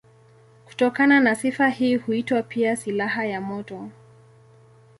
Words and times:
Kutokana 0.65 1.19
na 1.19 1.35
sifa 1.35 1.67
hii 1.69 1.95
huitwa 1.95 2.43
pia 2.43 2.75
silaha 2.75 3.25
ya 3.25 3.41
moto. 3.41 3.89